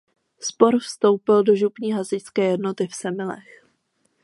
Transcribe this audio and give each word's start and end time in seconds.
Sbor 0.47 0.79
vstoupil 0.79 1.43
do 1.43 1.55
Župní 1.55 1.91
hasičské 1.93 2.43
jednoty 2.43 2.87
v 2.87 2.95
Semilech. 2.95 3.65